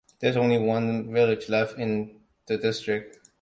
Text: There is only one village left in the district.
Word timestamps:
There 0.19 0.31
is 0.31 0.35
only 0.35 0.57
one 0.57 1.13
village 1.13 1.47
left 1.47 1.77
in 1.77 2.21
the 2.47 2.57
district. 2.57 3.19